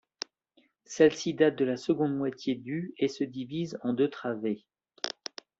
[0.85, 4.65] Celle-ci date de la seconde moitié du et se divise en deux travées.